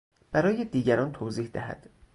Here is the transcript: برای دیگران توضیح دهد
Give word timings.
برای 0.31 0.65
دیگران 0.65 1.11
توضیح 1.11 1.47
دهد 1.49 1.89